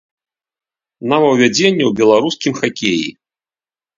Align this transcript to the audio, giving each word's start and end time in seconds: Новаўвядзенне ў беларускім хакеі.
Новаўвядзенне 1.11 1.83
ў 1.89 1.97
беларускім 1.99 2.53
хакеі. 2.61 3.05